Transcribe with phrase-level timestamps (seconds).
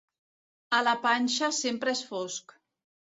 [0.77, 2.57] A la panxa sempre és fosc.